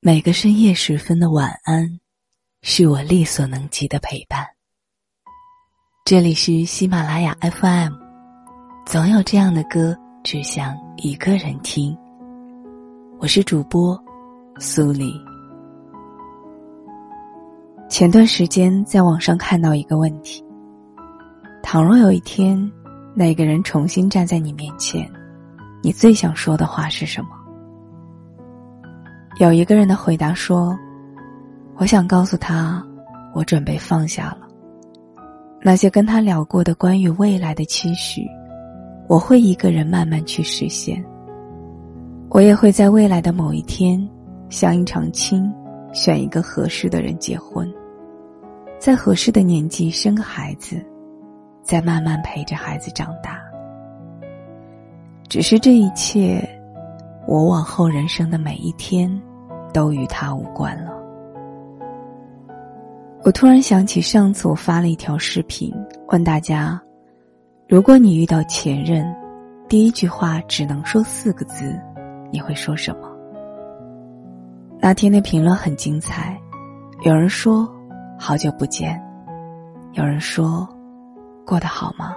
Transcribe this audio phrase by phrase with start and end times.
[0.00, 1.98] 每个深夜时分的晚安，
[2.62, 4.46] 是我力所能及的陪伴。
[6.04, 7.94] 这里是喜马拉雅 FM，
[8.86, 11.98] 总有这样的歌，只想一个人听。
[13.18, 14.00] 我是主播
[14.60, 15.12] 苏黎。
[17.90, 20.44] 前段时间在网上看到一个问题：
[21.60, 22.70] 倘若有一天，
[23.16, 25.10] 那个人重新站在你面前，
[25.82, 27.30] 你最想说的话是什么？
[29.38, 30.76] 有一个人的回答说
[31.78, 32.84] ：“我想告诉他，
[33.32, 34.38] 我准备放下了
[35.62, 38.26] 那些跟他聊过的关于未来的期许，
[39.06, 41.04] 我会一个人慢慢去实现。
[42.30, 44.04] 我也会在未来的某一天，
[44.50, 45.48] 相一场亲，
[45.92, 47.72] 选一个合适的人结婚，
[48.80, 50.84] 在合适的年纪生个孩子，
[51.62, 53.38] 再慢慢陪着孩子长大。
[55.28, 56.44] 只是这一切，
[57.24, 59.08] 我往后人生的每一天。”
[59.72, 60.92] 都与他无关了。
[63.24, 65.74] 我突然想起上次我发了一条视频，
[66.08, 66.80] 问大家：
[67.68, 69.14] 如果你遇到前任，
[69.68, 71.78] 第一句话只能说四个字，
[72.30, 73.10] 你会说什么？
[74.80, 76.40] 那天的评论很精彩，
[77.02, 77.68] 有人说
[78.16, 78.98] “好久不见”，
[79.92, 80.66] 有人说
[81.44, 82.16] “过得好吗”，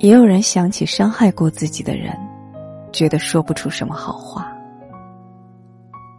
[0.00, 2.16] 也有人想起伤害过自己的人，
[2.90, 4.53] 觉得说不出什么好话。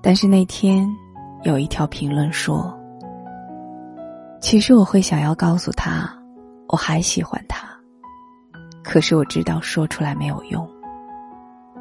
[0.07, 0.87] 但是那天，
[1.45, 2.71] 有一条评论说
[4.39, 6.07] ：“其实我会想要告诉他，
[6.67, 7.67] 我还喜欢他。
[8.83, 10.69] 可是我知道说出来没有用，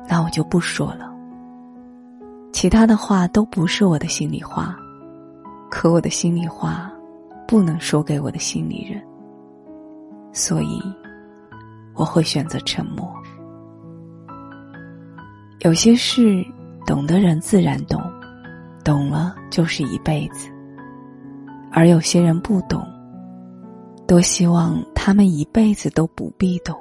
[0.08, 1.12] 那我就不说了。
[2.50, 4.74] 其他的话都不是我的心里话，
[5.70, 6.90] 可我的心里话，
[7.46, 9.02] 不能说给我的心里人，
[10.32, 10.80] 所以
[11.92, 13.06] 我会选择沉默。
[15.58, 16.42] 有些事。”
[16.86, 17.98] 懂的人自然懂，
[18.84, 20.48] 懂了就是一辈子。
[21.72, 22.86] 而有些人不懂，
[24.06, 26.78] 多希望他们一辈子都不必懂。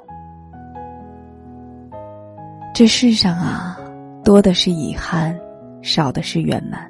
[2.72, 3.76] 这世上啊，
[4.24, 5.36] 多的是遗憾，
[5.80, 6.80] 少的是圆满；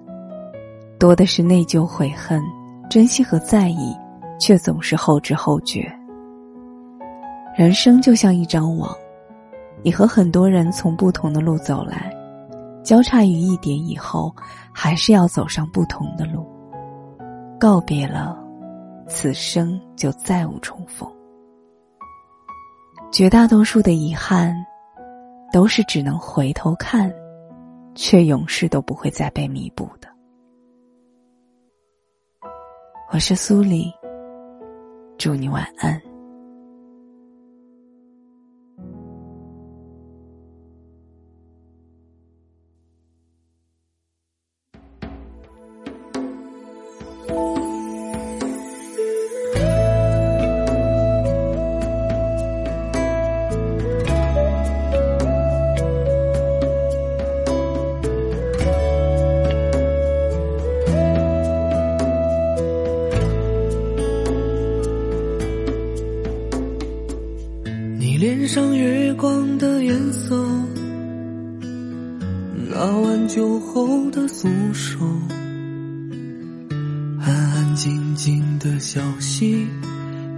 [0.98, 2.42] 多的是内疚悔恨，
[2.90, 3.94] 珍惜和在意，
[4.38, 5.90] 却总是后知后觉。
[7.56, 8.94] 人生就像一张网，
[9.82, 12.12] 你和很多人从不同的路走来。
[12.84, 14.32] 交叉于一点以后，
[14.70, 16.46] 还是要走上不同的路。
[17.58, 18.38] 告别了，
[19.08, 21.10] 此生就再无重逢。
[23.10, 24.54] 绝大多数的遗憾，
[25.50, 27.10] 都是只能回头看，
[27.94, 30.08] 却永世都不会再被弥补的。
[33.12, 33.90] 我是苏黎，
[35.16, 35.98] 祝你晚安。
[68.54, 70.32] 上月光的颜色，
[72.70, 75.04] 那晚酒后的诉说，
[77.18, 79.66] 安安静静的小溪，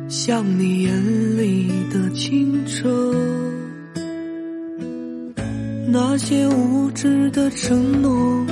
[0.09, 2.89] 像你眼里的清澈，
[5.87, 8.47] 那些无知的承诺，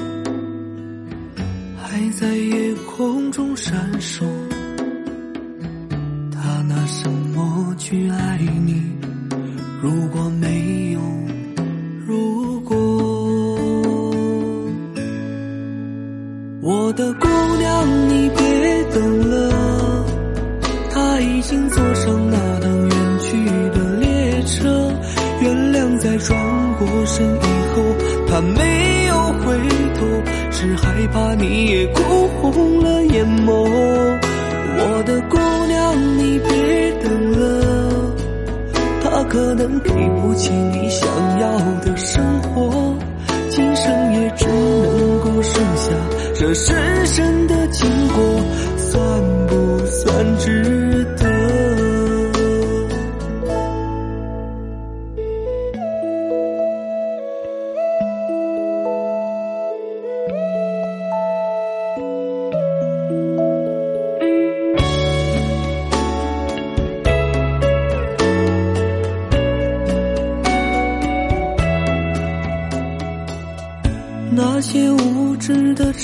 [1.83, 4.27] 还在夜空中闪烁，
[6.31, 8.39] 他拿什么去爱？
[9.85, 11.01] 如果没有
[12.07, 12.75] 如果，
[16.63, 17.29] 我的姑
[17.59, 20.07] 娘，你别等了，
[20.91, 23.37] 他已经坐上那趟远去
[23.79, 24.91] 的列车。
[25.43, 26.35] 原谅在转
[26.79, 27.83] 过身以后，
[28.27, 29.15] 他没有
[29.45, 29.55] 回
[29.99, 30.07] 头，
[30.51, 33.53] 是害怕你也哭红了眼眸。
[34.79, 35.37] 我的姑
[35.69, 38.14] 娘，你别等了。
[39.35, 41.09] 可能给不起你想
[41.41, 42.97] 要的生活，
[43.51, 45.91] 今生也只能够剩下
[46.37, 48.23] 这深深的经过，
[48.77, 49.03] 算
[49.49, 50.54] 不算值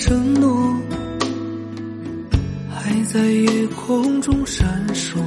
[0.00, 0.74] 承诺，
[2.70, 5.18] 还在夜空中闪烁。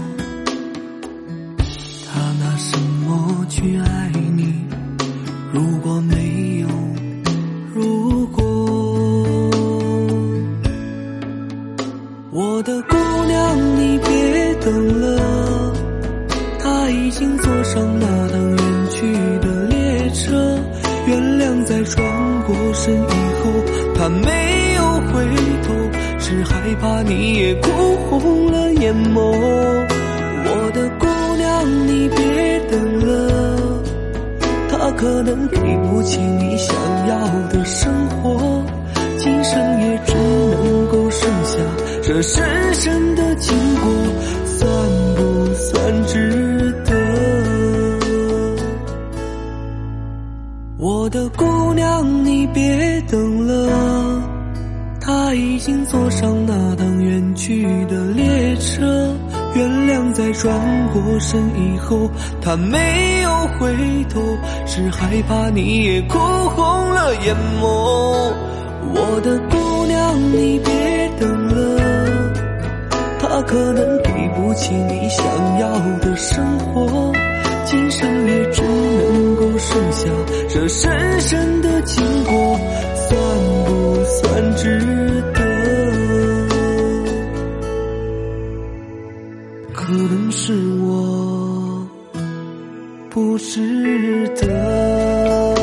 [2.07, 4.51] 他拿什么去爱你？
[5.53, 6.67] 如果没有
[7.75, 8.43] 如果，
[12.31, 12.95] 我的姑
[13.27, 15.73] 娘，你别等了，
[16.57, 20.59] 他已经坐上那趟远去的列车。
[21.05, 22.03] 原谅在转
[22.47, 22.97] 过身以
[23.43, 23.51] 后，
[23.93, 24.62] 他没
[25.11, 25.25] 回
[25.63, 25.73] 头，
[26.19, 27.69] 是害怕你也哭
[28.09, 29.19] 红了眼眸。
[30.45, 31.05] 我的姑
[31.37, 32.73] 娘，你别等
[33.05, 33.83] 了，
[34.69, 35.57] 他可能给
[35.87, 36.75] 不起你想
[37.07, 37.17] 要
[37.49, 38.63] 的生活，
[39.17, 41.57] 今生也只能够剩下
[42.01, 43.91] 这深深的经过，
[44.45, 44.67] 算
[45.15, 46.93] 不算值得？
[50.77, 53.53] 我的姑娘，你别等了，
[55.05, 59.13] 他已经坐上那趟远去的列车。
[59.53, 60.57] 原谅在转
[60.93, 62.09] 过身以后，
[62.41, 63.29] 他没有
[63.59, 63.75] 回
[64.09, 64.21] 头，
[64.65, 68.33] 是害怕你也哭红了眼眸。
[68.95, 72.33] 我的姑娘，你别等了，
[73.19, 75.25] 他可能给不起你想
[75.59, 77.11] 要的生活，
[77.65, 80.07] 今生也只能够剩下
[80.47, 82.57] 这深深的经过。
[82.95, 83.19] 算
[83.65, 84.79] 不算值
[89.73, 91.87] 可能是我
[93.09, 95.62] 不值得。